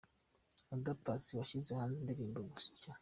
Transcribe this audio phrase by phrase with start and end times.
[0.73, 2.91] Oda Paccy washyize hanze indirimbo nshya.